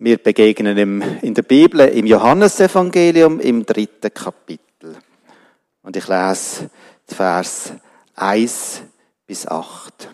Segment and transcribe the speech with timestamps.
[0.00, 4.96] Wir begegnen im, in der Bibel im Johannesevangelium im dritten Kapitel.
[5.82, 6.70] Und ich lese
[7.04, 7.72] Vers
[8.14, 8.82] 1
[9.26, 10.08] bis 8.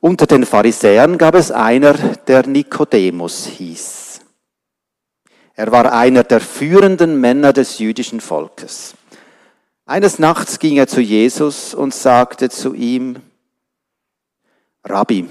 [0.00, 4.20] Unter den Pharisäern gab es einer, der Nikodemus hieß.
[5.54, 8.94] Er war einer der führenden Männer des jüdischen Volkes.
[9.86, 13.20] Eines Nachts ging er zu Jesus und sagte zu ihm,
[14.82, 15.28] Rabbi,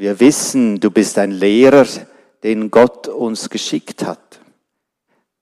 [0.00, 1.86] wir wissen, du bist ein Lehrer,
[2.42, 4.40] den Gott uns geschickt hat.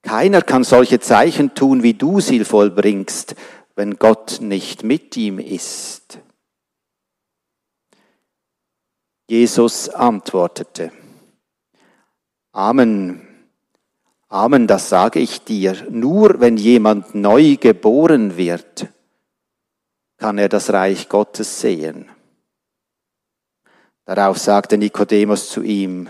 [0.03, 3.37] Keiner kann solche Zeichen tun, wie du sie vollbringst,
[3.77, 6.19] wenn Gott nicht mit ihm ist.
[9.29, 10.91] Jesus antwortete,
[12.51, 13.29] Amen,
[14.29, 18.89] Amen, das sage ich dir, nur wenn jemand neu geboren wird,
[20.17, 22.11] kann er das Reich Gottes sehen.
[24.09, 26.09] Darauf sagte Nikodemus zu ihm,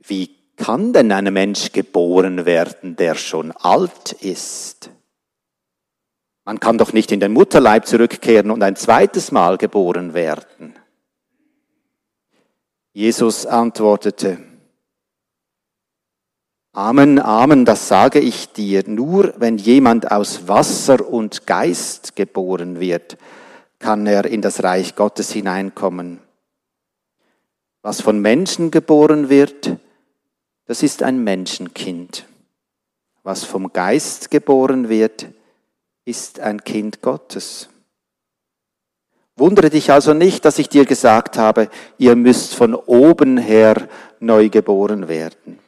[0.00, 4.90] wie kann denn ein Mensch geboren werden, der schon alt ist?
[6.44, 10.74] Man kann doch nicht in den Mutterleib zurückkehren und ein zweites Mal geboren werden.
[12.92, 14.38] Jesus antwortete,
[16.72, 23.16] Amen, Amen, das sage ich dir, nur wenn jemand aus Wasser und Geist geboren wird,
[23.78, 26.20] kann er in das Reich Gottes hineinkommen.
[27.82, 29.76] Was von Menschen geboren wird,
[30.66, 32.26] das ist ein Menschenkind.
[33.22, 35.26] Was vom Geist geboren wird,
[36.04, 37.68] ist ein Kind Gottes.
[39.36, 43.88] Wundere dich also nicht, dass ich dir gesagt habe, ihr müsst von oben her
[44.18, 45.58] neu geboren werden.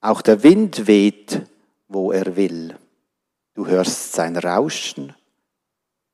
[0.00, 1.42] Auch der Wind weht,
[1.88, 2.76] wo er will.
[3.54, 5.14] Du hörst sein Rauschen,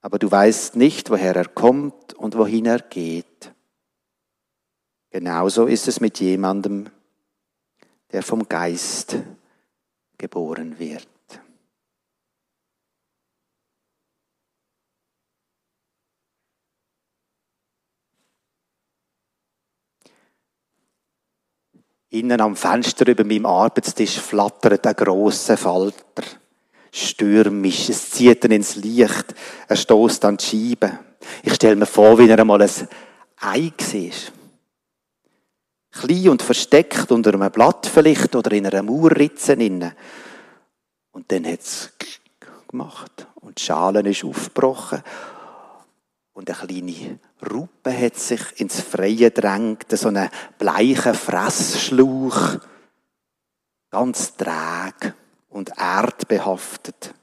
[0.04, 3.54] aber du weißt nicht, woher er kommt und wohin er geht.
[5.08, 6.90] Genauso ist es mit jemandem,
[8.12, 9.16] der vom Geist
[10.18, 11.08] geboren wird.
[22.10, 26.43] Innen am Fenster über meinem Arbeitstisch flattert ein grosser Falter.
[26.94, 27.88] Stürmisch.
[27.88, 29.34] Es zieht ihn ins Licht.
[29.66, 31.00] Er stoßt an die Scheibe.
[31.42, 32.70] Ich stelle mir vor, wie er einmal ein
[33.40, 34.10] Ei war.
[35.90, 39.54] Klein und versteckt unter einem Blatt vielleicht oder in einer Mauerritze.
[39.54, 41.92] Und dann hat es
[42.68, 43.26] gemacht.
[43.40, 45.02] Und die Schale ist aufgebrochen.
[46.32, 47.18] Und eine kleine
[47.52, 50.28] Ruppe hat sich ins Freie drängt, so einen
[50.58, 52.58] bleichen Fressschlauch,
[53.90, 55.14] ganz träge
[55.54, 57.14] und erdbehaftet.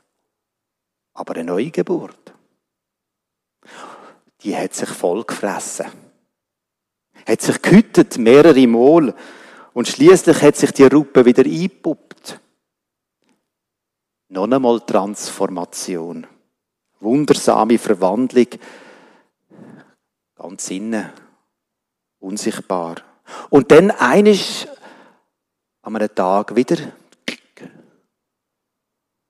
[1.14, 2.34] Aber eine Neugeburt,
[4.42, 5.88] die hat sich voll gefressen.
[7.28, 9.14] Hat sich gehütet mehrere Mal
[9.74, 12.40] und schließlich hat sich die Ruppe wieder eingepuppt.
[14.30, 16.26] Noch einmal Transformation.
[17.02, 18.48] Wundersame Verwandlung
[20.36, 21.10] ganz innen,
[22.20, 22.96] unsichtbar.
[23.50, 24.68] Und dann eines
[25.82, 26.78] an einem Tag wieder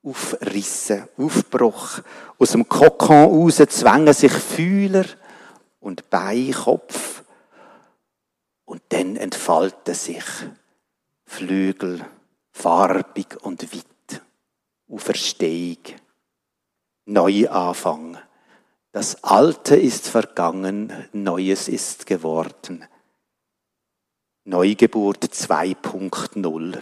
[0.04, 2.00] aufrissen, Aufbruch.
[2.38, 5.06] Aus dem Kokon raus zwängen sich Fühler
[5.80, 7.24] und Bein, Kopf.
[8.66, 10.24] Und dann entfalten sich
[11.26, 12.06] Flügel,
[12.52, 14.22] farbig und weit.
[14.90, 15.78] Auferstehung.
[17.06, 18.18] Neuanfang.
[18.92, 22.86] Das Alte ist vergangen, Neues ist geworden.
[24.44, 26.82] Neugeburt 2.0.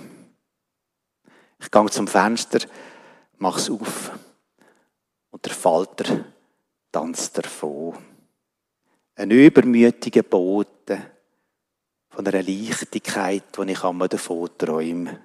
[1.59, 2.59] Ich gehe zum Fenster,
[3.40, 4.12] mach's auf
[5.32, 6.26] und der Falter
[6.92, 7.98] tanzt davon.
[9.16, 11.12] Ein übermütiger Bote
[12.10, 15.20] von einer Leichtigkeit, die ich einmal davon träume,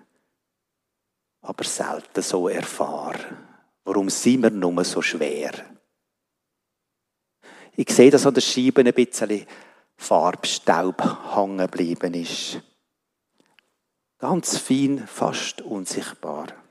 [1.42, 3.36] aber selten so erfahre.
[3.84, 5.52] Warum sind wir nur so schwer?
[7.76, 9.46] Ich sehe, dass an der Scheibe ein bisschen
[9.96, 12.60] Farbstaub hängen geblieben ist.
[14.18, 16.63] Ganz fein, fast unsichtbar.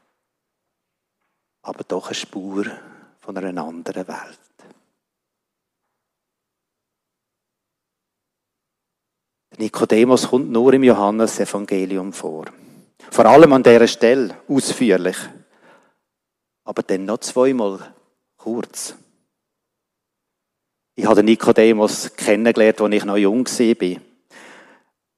[1.64, 2.66] Aber doch eine Spur
[3.20, 4.40] von einer anderen Welt.
[9.58, 12.46] Nikodemus kommt nur im Johannesevangelium vor.
[13.12, 15.18] Vor allem an dieser Stelle, ausführlich.
[16.64, 17.94] Aber dann noch zweimal
[18.38, 18.96] kurz.
[20.96, 24.13] Ich habe Nikodemus kennengelernt, als ich noch jung war.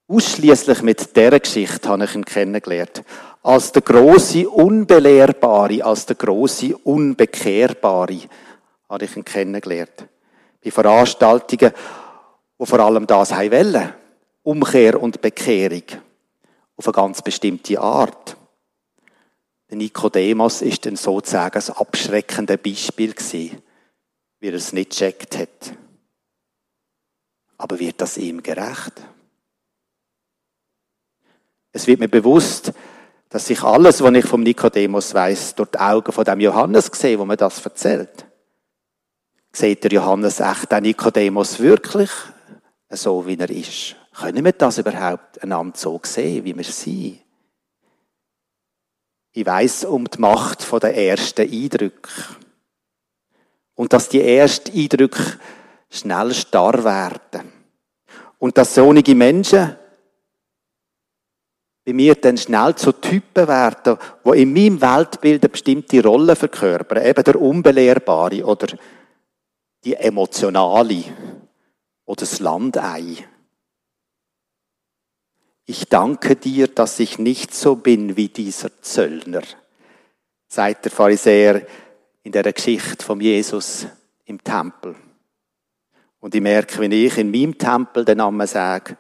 [0.07, 3.03] Ausschließlich mit dieser Geschichte habe ich ihn kennengelernt.
[3.41, 8.19] Als der große Unbelehrbare, als der große Unbekehrbare
[8.87, 10.07] habe ich ihn kennengelernt.
[10.63, 11.71] Bei Veranstaltungen,
[12.59, 13.93] wo vor allem das wollen.
[14.43, 15.83] Umkehr und Bekehrung.
[16.77, 18.37] Auf eine ganz bestimmte Art.
[19.71, 23.61] Der Nikodemus ist dann sozusagen ein abschreckendes Beispiel gewesen,
[24.39, 25.73] wie er es nicht checkt hat.
[27.57, 29.01] Aber wird das ihm gerecht?
[31.75, 32.71] Es wird mir bewusst,
[33.27, 37.19] dass ich alles, was ich vom Nikodemus weiß, durch die Augen von dem Johannes sehe,
[37.19, 38.25] wo mir das erzählt.
[39.51, 42.09] Seht der Johannes echt den Nikodemus wirklich
[42.91, 43.97] so, wie er ist?
[44.13, 47.19] Können wir das überhaupt einander so sehen, wie wir sind?
[49.33, 52.09] Ich weiß um die Macht der ersten Eindrücke.
[53.73, 55.39] Und dass die ersten Eindrücke
[55.89, 57.51] schnell starr werden.
[58.39, 59.75] Und dass solche Menschen
[61.85, 67.05] bei mir dann schnell zu Typen werden, die in meinem Weltbild eine bestimmte Rolle verkörpern.
[67.05, 68.75] Eben der Unbelehrbare oder
[69.83, 71.03] die Emotionale
[72.05, 73.27] oder das Landei.
[75.67, 79.41] Ich danke dir, dass ich nicht so bin wie dieser Zöllner,
[80.47, 81.61] sagt der Pharisäer
[82.23, 83.87] in der Geschichte von Jesus
[84.25, 84.95] im Tempel.
[86.19, 88.97] Und ich merke, wenn ich in meinem Tempel den Namen sage,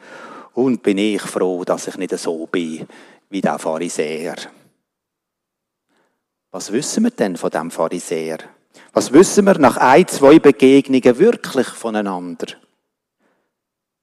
[0.55, 2.87] und bin ich froh, dass ich nicht so bin
[3.29, 4.35] wie der Pharisäer.
[6.51, 8.39] Was wissen wir denn von dem Pharisäer?
[8.93, 12.47] Was wissen wir nach ein, zwei Begegnungen wirklich voneinander?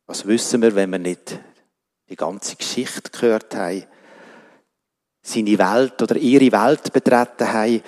[0.06, 1.40] Was wissen wir, wenn wir nicht
[2.10, 3.84] die ganze Geschichte gehört haben,
[5.22, 7.82] seine Welt oder ihre Welt betreten haben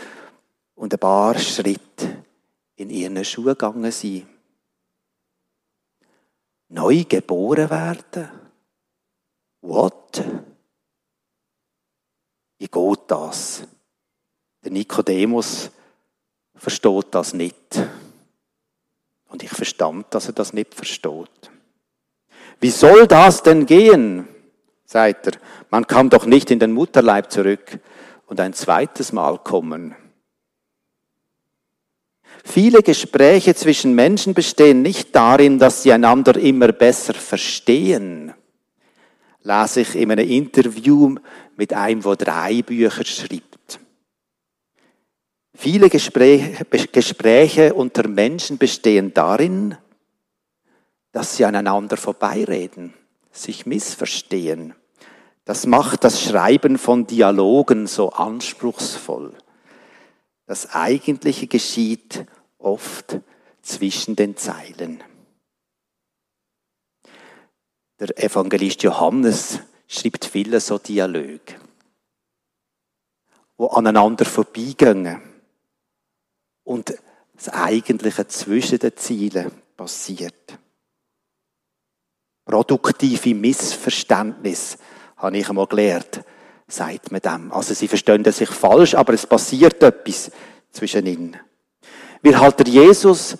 [0.75, 2.25] und ein paar Schritte
[2.77, 4.27] in ihren Schuhe gegangen sind?
[6.69, 8.44] Neu geboren werden?
[9.67, 10.23] What?
[12.59, 13.63] Wie geht das?
[14.63, 15.71] Der Nikodemus
[16.55, 17.81] versteht das nicht.
[19.27, 21.51] Und ich verstand, dass er das nicht versteht.
[22.61, 24.29] Wie soll das denn gehen?
[24.85, 25.33] sagt er.
[25.71, 27.81] Man kann doch nicht in den Mutterleib zurück
[28.27, 29.97] und ein zweites Mal kommen.
[32.45, 38.35] Viele Gespräche zwischen Menschen bestehen nicht darin, dass sie einander immer besser verstehen,
[39.45, 41.15] las ich in einem Interview
[41.57, 43.79] mit einem, der drei Bücher schreibt.
[45.57, 49.77] Viele Gespräche, Gespräche unter Menschen bestehen darin,
[51.13, 52.93] dass sie aneinander vorbeireden,
[53.31, 54.75] sich missverstehen.
[55.45, 59.33] Das macht das Schreiben von Dialogen so anspruchsvoll.
[60.47, 62.27] Das Eigentliche geschieht
[62.59, 63.21] oft
[63.63, 65.05] zwischen den Zeilen.
[68.05, 71.55] Der Evangelist Johannes schreibt viele so Dialoge,
[73.57, 75.23] wo aneinander vorbeigehen
[76.65, 76.93] und
[77.35, 80.59] das Eigentliche zwischen den Zielen passiert.
[82.45, 84.77] Produktive Missverständnis,
[85.17, 86.21] habe ich einmal gelernt,
[86.69, 87.53] sagt man dem.
[87.53, 90.31] Also sie verstehen sich falsch, aber es passiert etwas
[90.73, 91.39] zwischen ihnen.
[92.23, 93.39] Weil halt der Jesus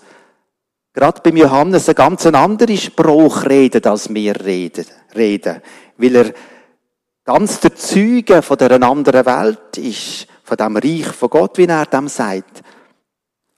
[0.95, 5.61] gerade beim Johannes eine ganz andere Spruch redet, als wir reden.
[5.97, 6.33] Weil er
[7.25, 11.85] ganz der Zeuge von der anderen Welt ist, von dem Reich von Gott, wie er
[11.85, 12.63] dem sagt.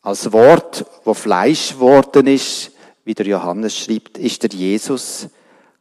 [0.02, 2.72] Als Wort, wo Fleisch geworden ist,
[3.04, 5.28] wie der Johannes schreibt, ist der Jesus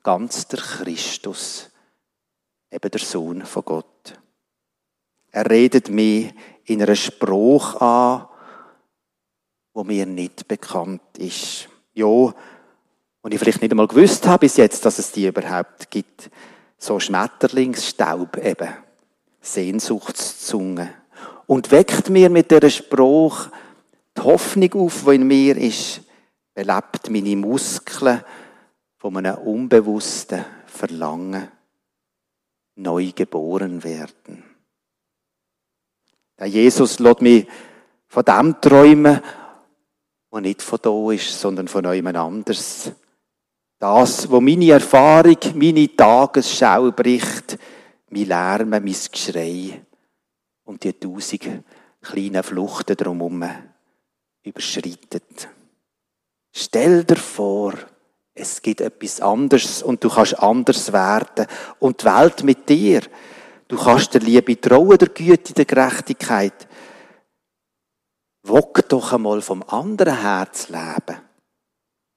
[0.02, 1.70] ganz der Christus,
[2.70, 4.18] eben der Sohn von Gott.
[5.32, 6.32] Er redet mir
[6.64, 8.26] in einer Spruch an,
[9.76, 11.68] wo mir nicht bekannt ist.
[11.92, 12.34] Ja, und
[13.30, 16.30] ich vielleicht nicht einmal gewusst habe bis jetzt, dass es die überhaupt gibt.
[16.78, 18.70] So Schmetterlingsstaub eben.
[19.42, 20.94] Sehnsuchtszunge.
[21.46, 23.48] Und weckt mir mit der Spruch
[24.16, 26.00] die Hoffnung auf, die in mir ist,
[26.54, 28.24] belebt meine Muskeln
[28.96, 31.48] von einem unbewussten Verlangen,
[32.76, 34.42] neu geboren werden.
[36.38, 37.46] Der Jesus lässt mich
[38.08, 39.20] von dem träumen,
[40.32, 42.90] der nicht von da ist, sondern von jemand anders.
[43.78, 47.58] Das, wo meine Erfahrung, meine Tagesschau bricht,
[48.10, 49.82] mein Lärm, mein Geschrei
[50.64, 51.64] und die tausend
[52.00, 53.44] kleinen Fluchten drumherum
[54.42, 55.48] überschreitet.
[56.52, 57.74] Stell dir vor,
[58.34, 61.46] es gibt etwas anderes und du kannst anders werden
[61.78, 63.02] und die Welt mit dir.
[63.68, 66.65] Du kannst der Liebe trauen, der Güte, der Gerechtigkeit.
[68.48, 71.20] Wog doch einmal vom anderen Herz leben.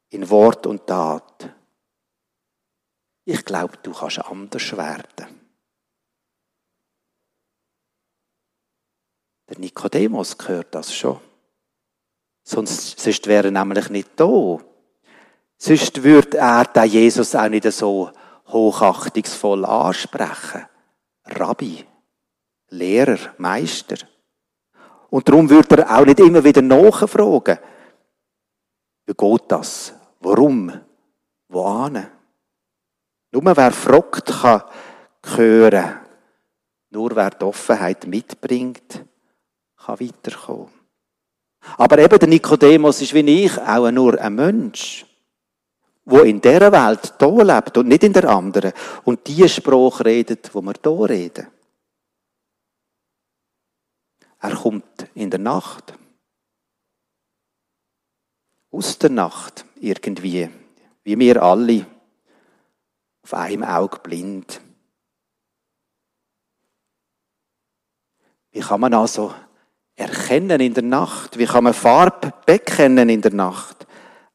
[0.09, 1.49] In Wort und Tat.
[3.25, 5.39] Ich glaube, du kannst anders werden.
[9.49, 11.19] Der Nikodemus gehört das schon.
[12.43, 14.59] Sonst, sonst wäre er nämlich nicht da.
[15.57, 18.11] Sonst würde er den Jesus auch nicht so
[18.47, 20.65] hochachtungsvoll ansprechen.
[21.25, 21.85] Rabbi,
[22.69, 23.97] Lehrer, Meister.
[25.09, 27.57] Und darum würde er auch nicht immer wieder nachfragen.
[29.05, 29.93] Wie geht das?
[30.19, 30.71] Warum?
[31.47, 32.05] Wohin?
[33.31, 34.63] Nur wer fragt, kann
[35.35, 35.99] hören.
[36.91, 39.03] Nur wer die Offenheit mitbringt,
[39.77, 40.69] kann weiterkommen.
[41.77, 45.05] Aber eben der Nikodemus ist wie ich auch nur ein Mensch,
[46.05, 48.73] wo in dieser Welt hier lebt und nicht in der anderen
[49.03, 51.47] und die Sprache redet, wo wir hier reden.
[54.39, 55.93] Er kommt in der Nacht.
[58.71, 60.49] Aus der Nacht irgendwie,
[61.03, 61.85] wie wir alle,
[63.23, 64.61] auf einem Auge blind.
[68.51, 69.33] Wie kann man also
[69.95, 71.37] erkennen in der Nacht?
[71.37, 73.85] Wie kann man Farbe bekennen in der Nacht?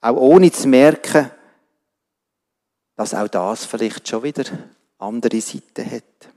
[0.00, 1.30] Auch ohne zu merken,
[2.96, 4.44] dass auch das vielleicht schon wieder
[4.99, 6.34] andere Seiten hat.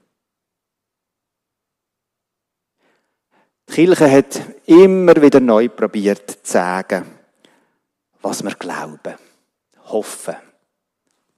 [3.70, 7.06] Die Kirche hat immer wieder neu probiert zu sagen,
[8.22, 9.16] was wir glauben,
[9.86, 10.36] hoffen,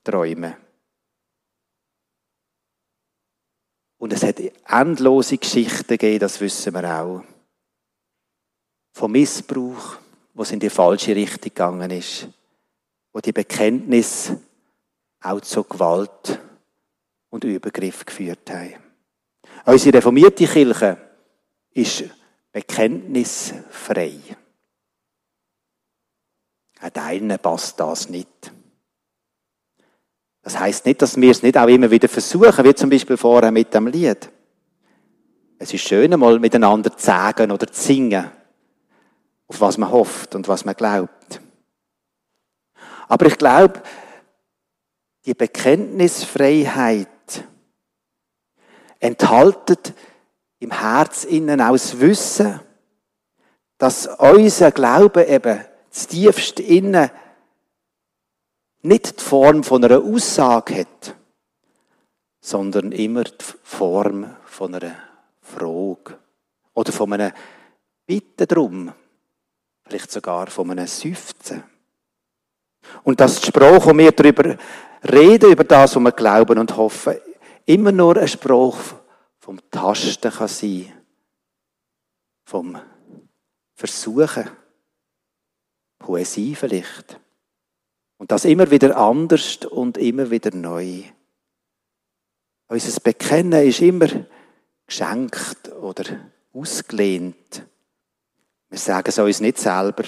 [0.02, 0.56] träumen.
[3.98, 7.22] Und es hat endlose Geschichten gegeben, das wissen wir auch.
[8.92, 9.98] Von Missbrauch,
[10.32, 12.28] was in die falsche Richtung gegangen ist.
[13.12, 14.32] Wo die Bekenntnis
[15.20, 16.40] auch zu Gewalt
[17.28, 18.74] und Übergriff geführt haben.
[19.66, 20.96] Unsere reformierte Kirche
[21.72, 22.04] ist
[22.52, 24.18] bekenntnisfrei.
[26.80, 28.52] Auch einen passt das nicht.
[30.42, 33.52] Das heißt nicht, dass wir es nicht auch immer wieder versuchen, wie zum Beispiel vorher
[33.52, 34.30] mit dem Lied.
[35.58, 38.30] Es ist schön, einmal miteinander zu sagen oder zu singen,
[39.46, 41.40] auf was man hofft und was man glaubt.
[43.08, 43.82] Aber ich glaube,
[45.26, 47.08] die Bekenntnisfreiheit
[48.98, 49.92] enthaltet
[50.60, 52.60] im Herz innen auch das Wissen,
[53.78, 57.10] dass unser Glaube eben das tiefste innen
[58.82, 61.16] nicht die Form von einer Aussage hat,
[62.40, 64.96] sondern immer die Form von einer
[65.40, 66.18] Frage
[66.74, 67.32] oder von einem
[68.06, 68.92] Bitten drum,
[69.86, 71.62] vielleicht sogar von einem Seufzen.
[73.02, 74.56] Und dass die Sprache, wo wir darüber
[75.10, 77.16] reden, über das, was wir glauben und hoffen,
[77.66, 78.99] immer nur ein Spruch
[79.50, 80.92] vom Tasten kann sein,
[82.44, 82.80] vom
[83.74, 84.48] Versuchen,
[85.98, 87.18] Poesie vielleicht.
[88.16, 91.02] Und das immer wieder anders und immer wieder neu.
[92.68, 94.06] Unser Bekennen ist immer
[94.86, 96.04] geschenkt oder
[96.52, 97.66] ausgelehnt.
[98.68, 100.04] Wir sagen es uns nicht selber.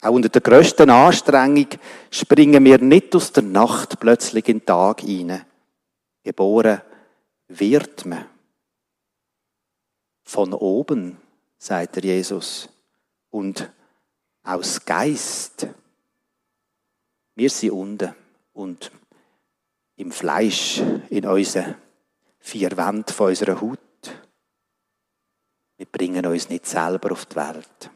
[0.00, 1.68] Auch unter der grössten Anstrengung
[2.10, 5.44] springen wir nicht aus der Nacht plötzlich in den Tag hinein.
[6.24, 6.80] Geboren
[7.48, 8.35] wird man.
[10.26, 11.18] Von oben,
[11.56, 12.68] sagt der Jesus.
[13.30, 13.72] Und
[14.42, 15.68] aus Geist.
[17.36, 18.14] Wir sind unten
[18.52, 18.90] und
[19.94, 21.76] im Fleisch, in unseren
[22.40, 23.78] vier Wänden von unserer Haut.
[25.76, 27.90] Wir bringen uns nicht selber auf die Welt.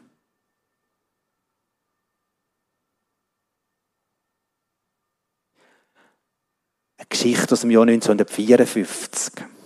[6.97, 9.60] Eine Geschichte aus dem Jahr 1954.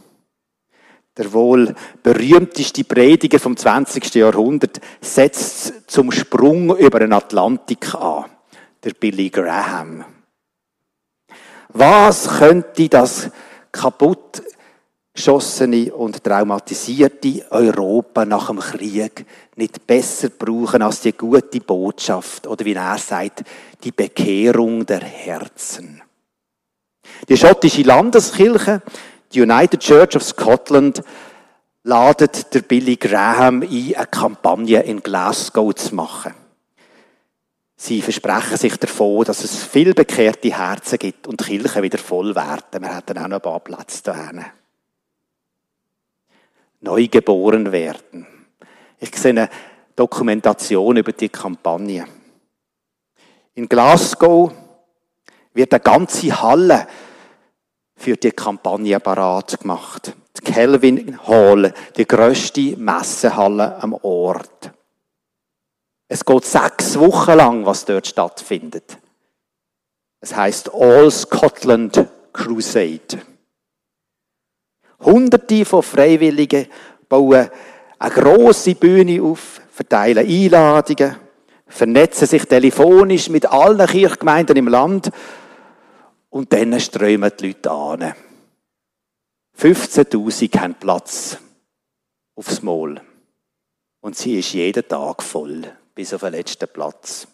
[1.17, 4.15] Der wohl berühmteste Prediger vom 20.
[4.15, 8.25] Jahrhundert setzt zum Sprung über den Atlantik an
[8.83, 10.03] der Billy Graham.
[11.69, 13.29] Was könnte das
[13.71, 14.41] kaputt
[15.15, 22.65] geschossene und traumatisierte Europa nach dem Krieg nicht besser brauchen als die gute Botschaft oder
[22.65, 23.43] wie er sagt,
[23.83, 26.01] die Bekehrung der Herzen.
[27.29, 28.81] Die schottische Landeskirche,
[29.35, 31.03] die United Church of Scotland,
[31.83, 36.33] ladet der Billy Graham ein, eine Kampagne in Glasgow zu machen.
[37.75, 42.33] Sie versprechen sich davon, dass es viel bekehrte Herzen gibt und die Kirchen wieder voll
[42.33, 42.81] werden.
[42.81, 44.31] Wir hätten auch noch ein paar Plätze da
[46.79, 48.25] Neu geboren werden.
[48.99, 49.49] Ich sehe eine
[49.95, 52.05] Dokumentation über die Kampagne.
[53.55, 54.51] In Glasgow
[55.53, 56.87] wird eine ganze Halle
[57.95, 60.13] für die Kampagne parat gemacht.
[60.37, 64.71] Die Kelvin Hall, die grösste Messehalle am Ort.
[66.07, 68.97] Es geht sechs Wochen lang, was dort stattfindet.
[70.19, 73.21] Es heißt All Scotland Crusade.
[74.99, 76.67] Hunderte von Freiwilligen
[77.09, 77.49] bauen
[77.99, 81.15] eine große Bühne auf, verteilen Einladungen,
[81.67, 85.11] vernetzen sich telefonisch mit allen Kirchgemeinden im Land
[86.35, 88.13] und dann strömen die Leute an.
[89.57, 91.37] 15.000 haben Platz
[92.35, 92.99] aufs Maul.
[94.01, 95.63] Und sie ist jeden Tag voll,
[95.93, 97.25] bis auf den letzten Platz.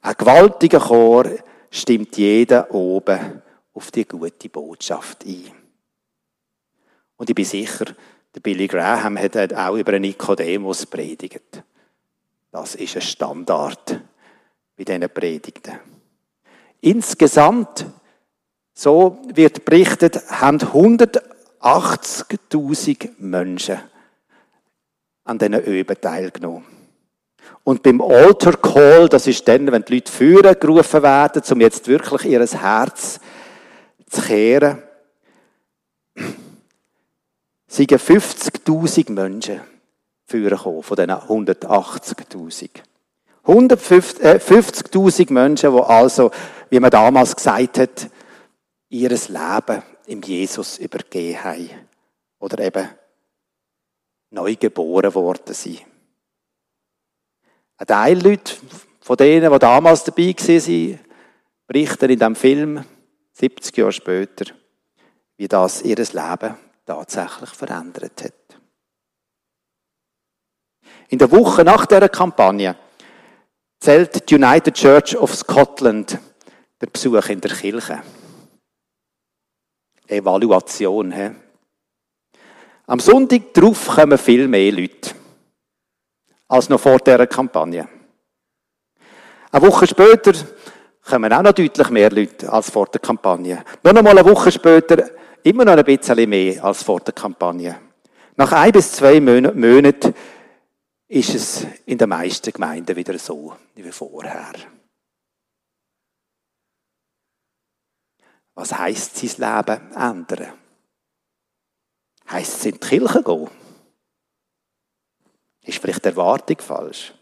[0.00, 1.28] Ein gewaltiger Chor
[1.72, 3.42] stimmt jeder oben
[3.72, 5.50] auf die gute Botschaft ein.
[7.16, 7.86] Und ich bin sicher,
[8.32, 11.64] der Billy Graham hat auch über Nikodemus predigt.
[12.52, 14.00] Das ist ein Standard
[14.76, 15.80] bei diesen Predigten.
[16.80, 17.86] Insgesamt,
[18.74, 23.80] so wird berichtet, haben 180.000 Menschen
[25.24, 26.64] an diesen Öben teilgenommen.
[27.62, 31.88] Und beim Altar Call, das ist dann, wenn die Leute führen gerufen werden, um jetzt
[31.88, 33.18] wirklich ihr Herz
[34.10, 34.82] zu kehren,
[37.66, 39.62] sind 50.000 Menschen
[40.26, 42.68] vorgekommen, von diesen 180.000.
[43.46, 46.30] 150.000 Menschen, die also,
[46.70, 48.10] wie man damals gesagt hat,
[48.94, 51.88] ihr Leben im Jesus übergeben haben.
[52.38, 52.88] Oder eben
[54.30, 55.82] neu geboren worden sind.
[57.76, 58.54] Ein Teil Leute
[59.00, 61.00] von denen, die damals dabei waren,
[61.66, 62.84] berichten in diesem Film,
[63.32, 64.54] 70 Jahre später,
[65.36, 68.60] wie das ihr Leben tatsächlich verändert hat.
[71.08, 72.76] In der Woche nach der Kampagne
[73.80, 76.18] zählt die United Church of Scotland
[76.80, 78.02] der Besuch in der Kirche.
[80.06, 81.12] Evaluation.
[81.12, 81.30] He?
[82.86, 85.14] Am Sonntag darauf kommen viel mehr Leute
[86.48, 87.88] als noch vor dieser Kampagne.
[89.50, 90.32] Eine Woche später
[91.02, 93.64] kommen auch noch deutlich mehr Leute als vor der Kampagne.
[93.82, 95.10] Nur noch mal eine Woche später
[95.42, 97.78] immer noch ein bisschen mehr als vor der Kampagne.
[98.36, 100.14] Nach ein bis zwei Monaten
[101.08, 104.52] ist es in den meisten Gemeinden wieder so wie vorher.
[108.54, 110.52] Was heißt sein Leben ändern?
[112.30, 113.50] Heißt es in die Kirche gehen?
[115.62, 117.14] Ist vielleicht die Erwartung falsch?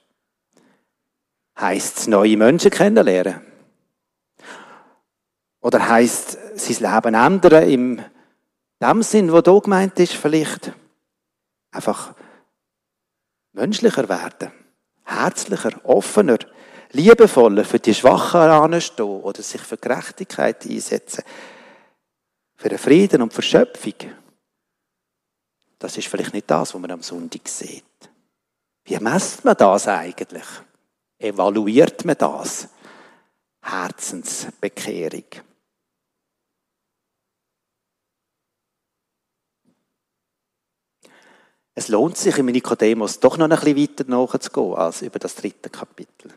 [1.58, 3.40] Heißt es neue Menschen kennenlernen?
[5.60, 8.04] Oder heißt sein Leben ändern im
[8.82, 10.72] dem Sinn, wo hier gemeint ist, vielleicht
[11.70, 12.14] einfach
[13.52, 14.50] menschlicher werden,
[15.04, 16.38] herzlicher, offener,
[16.92, 21.24] liebevoller für die Schwachen anstehen oder sich für Gerechtigkeit einsetzen,
[22.56, 23.94] für den Frieden und für Schöpfung.
[25.78, 27.84] Das ist vielleicht nicht das, was man am Sonntag sieht.
[28.84, 30.44] Wie messt man das eigentlich?
[31.18, 32.68] Evaluiert man das?
[33.62, 35.24] Herzensbekehrung.
[41.74, 45.70] Es lohnt sich im Nikodemus doch noch ein bisschen weiter nachzugehen als über das dritte
[45.70, 46.32] Kapitel.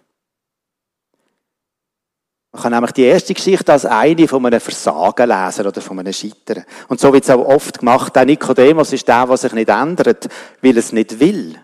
[2.55, 6.13] Man kann nämlich die erste Geschichte als eine von einem Versagen lesen oder von einem
[6.13, 6.63] Scheitern.
[6.87, 8.15] Und so wird es auch oft gemacht.
[8.15, 10.29] Der Nikodemus ist der, der sich nicht ändert,
[10.61, 11.59] weil es nicht will.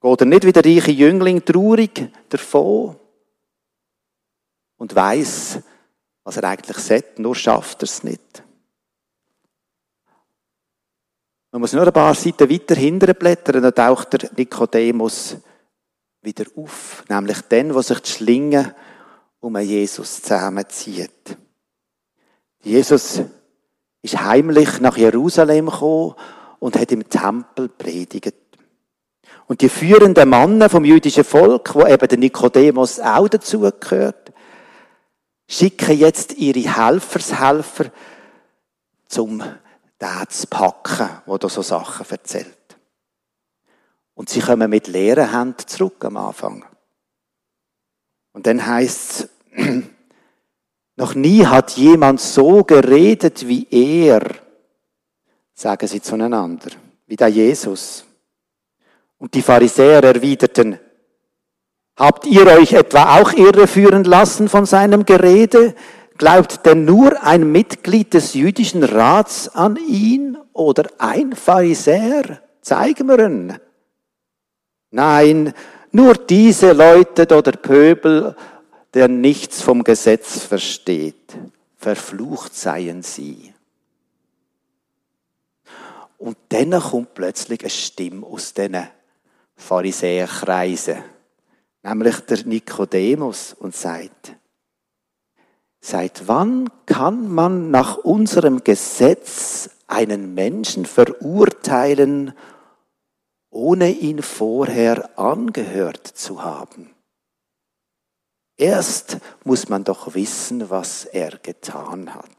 [0.00, 2.96] Geht er nicht wie der reiche Jüngling traurig davon
[4.78, 5.58] und weiß,
[6.24, 8.42] was er eigentlich sollte, nur schafft er es nicht.
[11.52, 15.36] Man muss nur ein paar Seiten weiter hinten blättern, dann taucht der Nikodemus
[16.22, 17.04] wieder auf.
[17.10, 18.74] Nämlich dann, wo sich die Schlinge
[19.40, 21.36] um Jesus zusammenzieht.
[22.62, 23.22] Jesus
[24.02, 26.14] ist heimlich nach Jerusalem gekommen
[26.58, 28.34] und hat im Tempel predigt.
[29.46, 34.32] Und die führenden Männer vom jüdischen Volk, wo eben der Nikodemus auch dazugehört,
[35.48, 37.86] schicken jetzt ihre Helfershelfer
[39.08, 39.42] zum
[40.00, 42.56] den zu packen, der da so Sachen erzählt.
[44.14, 46.64] Und sie kommen mit leeren Händen zurück am Anfang.
[48.32, 49.64] Und dann heißt es,
[50.96, 54.22] noch nie hat jemand so geredet wie er,
[55.54, 56.70] sagen sie zueinander,
[57.06, 58.04] wie der Jesus.
[59.18, 60.78] Und die Pharisäer erwiderten,
[61.96, 65.74] habt ihr euch etwa auch irreführen lassen von seinem Gerede?
[66.16, 72.42] Glaubt denn nur ein Mitglied des jüdischen Rats an ihn oder ein Pharisäer?
[72.60, 73.58] Zeigen wir ihn.
[74.90, 75.54] Nein,
[75.92, 78.36] nur diese Leute oder Pöbel,
[78.94, 81.36] der nichts vom Gesetz versteht.
[81.76, 83.54] Verflucht seien sie.
[86.18, 88.88] Und dann kommt plötzlich eine Stimme aus diesen
[89.56, 90.98] Pharisäerkreisen,
[91.82, 94.34] nämlich der Nikodemus, und sagt,
[95.80, 102.34] Seit wann kann man nach unserem Gesetz einen Menschen verurteilen
[103.50, 106.94] ohne ihn vorher angehört zu haben.
[108.56, 112.30] Erst muss man doch wissen, was er getan hat.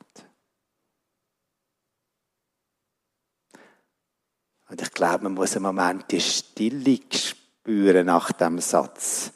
[4.70, 9.34] Und ich glaube, man muss einen Moment die Stille spüren nach dem Satz,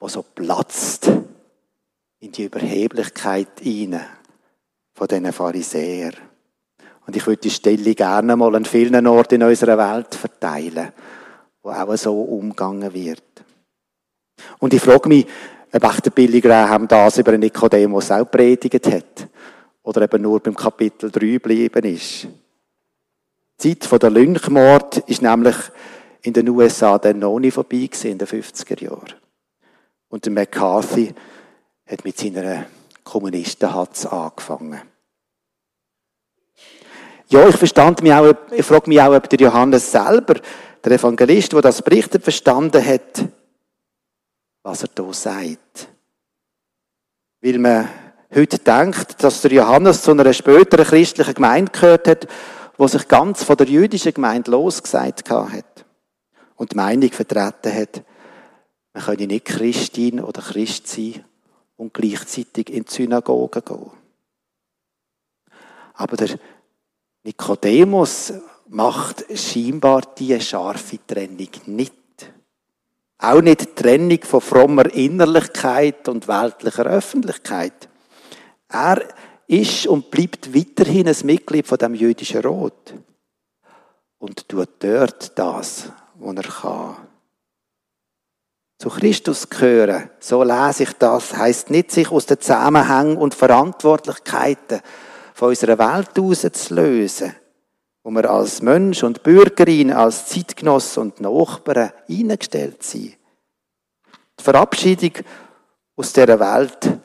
[0.00, 1.10] wo so platzt
[2.18, 4.04] in die Überheblichkeit hinein
[4.94, 6.33] von diesen Pharisäern.
[7.06, 10.92] Und ich würde die Stelle gerne mal an vielen Orten in unserer Welt verteilen,
[11.62, 13.22] wo auch so umgegangen wird.
[14.58, 15.26] Und ich frage mich,
[15.72, 19.28] ob auch der Billy Graham das über Nikodemus auch predigt hat.
[19.82, 22.26] Oder eben nur beim Kapitel 3 geblieben ist.
[23.62, 25.56] Die Zeit der Lynchmord ist nämlich
[26.22, 29.14] in den USA dann noch nicht vorbei in den 50er Jahren.
[30.08, 31.14] Und der McCarthy
[31.86, 32.64] hat mit seiner
[33.04, 34.80] Kommunistenhatz angefangen.
[37.28, 40.34] Ja, ich verstand mich auch, ich frage mich auch, ob der Johannes selber,
[40.84, 43.24] der Evangelist, der das berichtet, verstanden hat,
[44.62, 45.88] was er da sagt.
[47.40, 47.88] Weil man
[48.34, 52.28] heute denkt, dass der Johannes zu einer späteren christlichen Gemeinde gehört hat,
[52.76, 55.84] wo sich ganz von der jüdischen Gemeinde losgesagt hat
[56.56, 58.02] und die Meinung vertreten hat,
[58.92, 61.24] man könne nicht Christin oder Christ sein
[61.76, 63.90] und gleichzeitig in die Synagoge gehen.
[65.94, 66.38] Aber der
[67.24, 68.34] Nikodemus
[68.68, 71.94] macht scheinbar diese scharfe Trennung nicht.
[73.18, 77.88] Auch nicht die Trennung von frommer Innerlichkeit und weltlicher Öffentlichkeit.
[78.68, 79.02] Er
[79.46, 82.94] ist und bleibt weiterhin ein Mitglied von dem jüdischen Rot
[84.18, 86.96] und tut dort das, was er kann.
[88.78, 94.82] Zu Christus gehören, so lese ich das, heißt nicht, sich aus den Zusammenhängen und Verantwortlichkeiten
[95.44, 97.34] von unserer Welt herauszulösen,
[98.02, 103.18] wo wir als Mensch und Bürgerin, als Zeitgenoss und Nachbarn eingestellt sind.
[104.38, 105.12] Die Verabschiedung
[105.96, 106.98] aus dieser Welt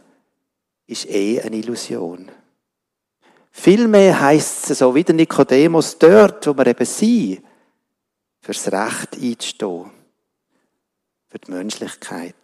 [0.87, 2.31] ist eh eine Illusion.
[3.51, 7.43] Vielmehr heisst es so wie der Nikodemus dort, wo wir eben sind,
[8.39, 9.91] fürs Recht einzustehen,
[11.27, 12.35] für die Menschlichkeit.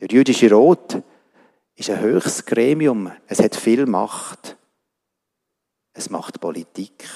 [0.00, 1.02] Der jüdische Rot
[1.76, 3.10] ist ein höchstes Gremium.
[3.26, 4.56] Es hat viel Macht.
[5.92, 7.08] Es macht Politik.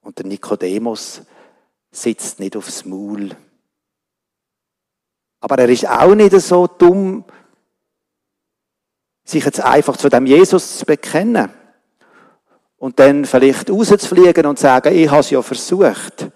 [0.00, 1.22] Und der Nikodemus
[1.90, 3.30] sitzt nicht aufs Maul.
[5.40, 7.24] Aber er ist auch nicht so dumm,
[9.24, 11.50] sich jetzt einfach zu dem Jesus zu bekennen
[12.76, 16.30] und dann vielleicht rauszufliegen und zu sagen, ich habe es ja versucht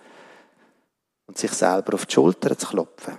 [1.27, 3.19] und sich selber auf die Schulter zu klopfen.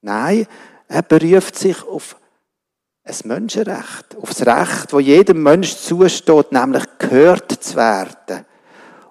[0.00, 0.46] Nein,
[0.88, 2.16] er beruft sich auf
[3.02, 8.44] ein Menschenrecht, auf das Recht, wo jedem Mensch zusteht, nämlich gehört zu werden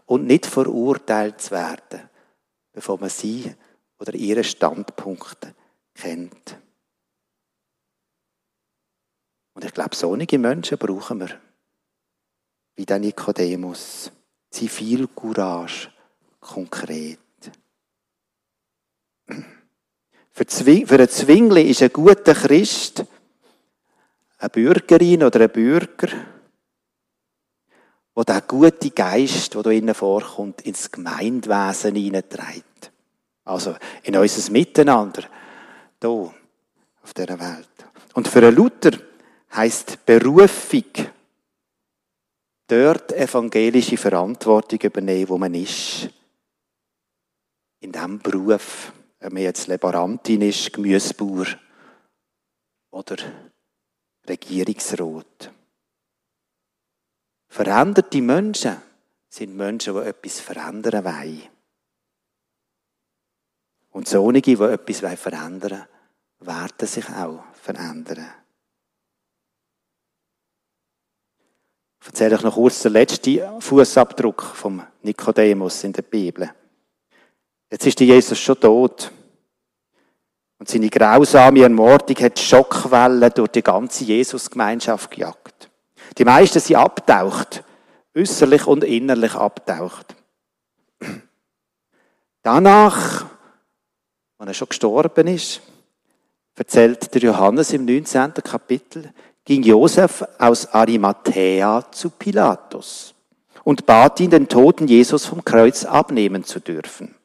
[0.06, 2.10] und nicht verurteilt zu werden,
[2.71, 3.54] bevor man sie
[3.99, 5.54] oder ihre Standpunkte
[5.93, 6.58] kennt.
[9.54, 11.39] Und ich glaube, solche Menschen brauchen wir.
[12.75, 14.12] Wie der Nikodemus.
[14.52, 15.89] Sie viel Courage,
[16.39, 17.19] konkret.
[20.32, 23.04] Für einen Zwingli ist ein guter Christ
[24.39, 26.08] eine Bürgerin oder ein Bürger,
[28.15, 32.91] wo der gute Geist, der da innen vorkommt, ins Gemeindewesen hineinträgt.
[33.43, 35.23] Also in unser Miteinander,
[36.02, 36.34] hier
[37.04, 37.69] auf dieser Welt.
[38.13, 38.97] Und für einen Luther
[39.54, 40.84] heißt Berufung,
[42.67, 46.10] dort evangelische Verantwortung übernehmen, wo man ist.
[47.82, 51.47] In diesem Beruf, ob man jetzt Laborantin ist, Gemüsebauer
[52.91, 53.17] oder
[54.30, 55.52] Regierungsrat.
[57.48, 58.78] Veränderte Menschen
[59.28, 61.50] sind Menschen, die etwas verändern wollen.
[63.92, 65.88] Und solche, die etwas verändern wollen,
[66.48, 68.34] werden sich auch verändern.
[72.02, 76.50] Ich erzähle euch noch kurz den letzten Fußabdruck vom Nikodemus in der Bibel.
[77.70, 79.12] Jetzt ist Jesus schon tot.
[80.60, 85.69] Und seine grausame Ermordung hat Schockwellen durch die ganze Jesusgemeinschaft gejagt.
[86.17, 87.63] Die meisten sind abtaucht,
[88.15, 90.15] äußerlich und innerlich abtaucht.
[92.41, 93.26] Danach,
[94.38, 95.62] als er schon gestorben ist,
[96.56, 98.34] erzählt der Johannes im 19.
[98.43, 99.13] Kapitel,
[99.45, 103.15] ging Josef aus Arimathea zu Pilatus
[103.63, 107.15] und bat ihn, den toten Jesus vom Kreuz abnehmen zu dürfen.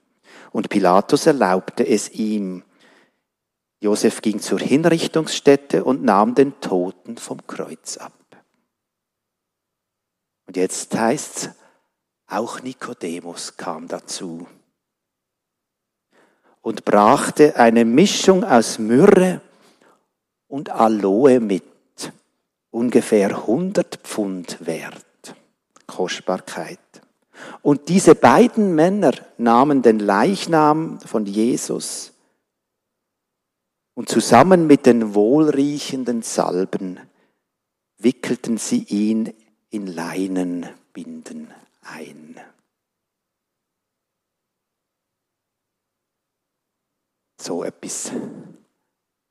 [0.53, 2.63] Und Pilatus erlaubte es ihm.
[3.85, 8.15] Josef ging zur Hinrichtungsstätte und nahm den Toten vom Kreuz ab.
[10.47, 11.51] Und jetzt heißt's,
[12.27, 14.47] auch Nikodemus kam dazu.
[16.63, 19.43] und brachte eine Mischung aus Myrrhe
[20.49, 21.63] und Aloe mit,
[22.71, 25.05] ungefähr 100 Pfund wert.
[25.87, 26.79] Kostbarkeit.
[27.61, 32.14] Und diese beiden Männer nahmen den Leichnam von Jesus
[33.95, 37.01] und zusammen mit den wohlriechenden Salben
[37.99, 39.33] wickelten sie ihn
[39.71, 41.53] in Leinenbinden
[41.83, 42.41] ein.
[47.41, 48.11] So etwas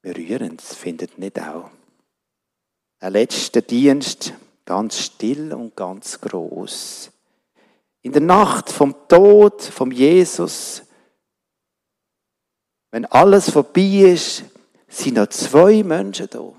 [0.01, 1.69] Berührendes findet nicht auch.
[3.01, 4.33] Der letzte Dienst
[4.65, 7.11] ganz still und ganz groß.
[8.01, 10.83] In der Nacht vom Tod vom Jesus,
[12.91, 14.43] wenn alles vorbei ist,
[14.93, 16.53] sind noch zwei Menschen da.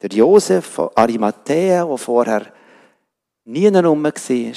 [0.00, 2.52] Der Josef von Arimathea, der vorher
[3.44, 4.52] nie rum war,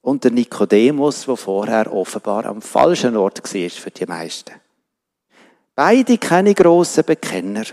[0.00, 4.54] und der Nikodemus, der vorher offenbar am falschen Ort war für die meisten.
[5.74, 7.64] Beide keine grossen Bekenner.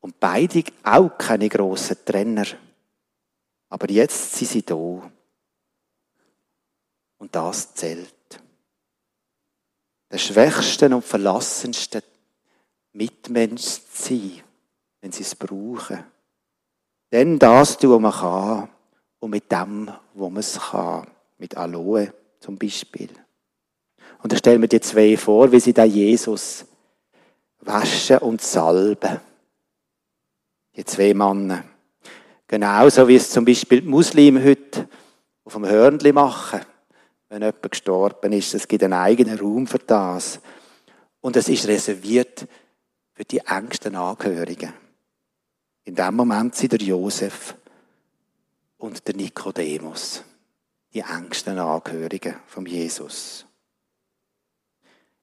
[0.00, 2.46] Und beide auch keine grossen Trenner.
[3.68, 4.74] Aber jetzt sind sie da.
[7.18, 8.19] Und das zählt.
[10.10, 12.02] Der schwächsten und verlassensten
[12.92, 14.42] Mitmensch zu sein,
[15.00, 16.04] wenn sie es brauchen.
[17.12, 18.68] Denn das tun, was man kann.
[19.20, 21.06] Und mit dem, wo man es kann.
[21.38, 23.10] Mit Aloe zum Beispiel.
[24.22, 26.66] Und da stellen wir die zwei vor, wie sie da Jesus
[27.60, 29.20] waschen und salben.
[30.76, 31.64] Die zwei Männer.
[32.46, 34.88] Genauso wie es zum Beispiel die Muslime heute
[35.44, 36.60] auf dem Hörnli machen,
[37.30, 38.54] wenn jemand gestorben ist.
[38.54, 40.40] Es gibt einen eigenen Raum für das.
[41.20, 42.46] Und es ist reserviert
[43.14, 44.72] für die engsten Angehörigen.
[45.84, 47.54] In dem Moment sind der Josef
[48.78, 50.24] und der Nikodemus
[50.92, 53.46] die engsten Angehörigen von Jesus.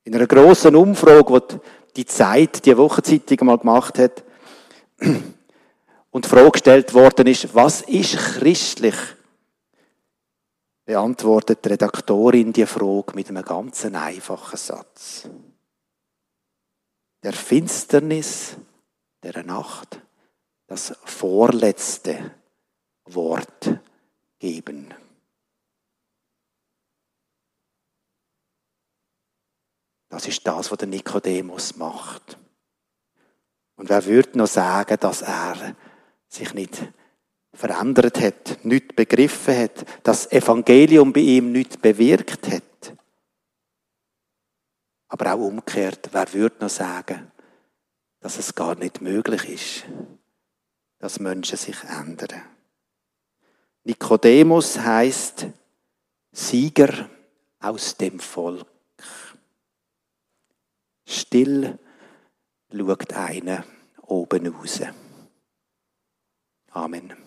[0.05, 1.57] In einer großen Umfrage, die
[1.97, 4.23] die Zeit, die Wochenzeitung mal gemacht hat,
[6.11, 8.95] und die Frage gestellt worden ist, was ist christlich?
[10.87, 15.27] Beantwortet die Redaktorin die Frage mit einem ganz einfachen Satz.
[17.23, 18.55] Der Finsternis
[19.21, 19.99] der Nacht
[20.67, 22.31] das vorletzte
[23.03, 23.81] Wort
[24.39, 24.93] geben.
[30.07, 32.37] Das ist das, was der Nikodemus macht.
[33.75, 35.75] Und wer würde noch sagen, dass er
[36.29, 36.81] sich nicht
[37.57, 42.93] verändert hat, nicht begriffen hat, das Evangelium bei ihm nicht bewirkt hat.
[45.07, 47.31] Aber auch umgekehrt, wer würde noch sagen,
[48.19, 49.85] dass es gar nicht möglich ist,
[50.99, 52.43] dass Menschen sich ändern.
[53.83, 55.47] Nikodemus heißt
[56.31, 57.09] Sieger
[57.59, 58.67] aus dem Volk.
[61.07, 61.79] Still
[62.71, 63.63] schaut einer
[64.03, 64.81] oben raus.
[66.71, 67.26] Amen.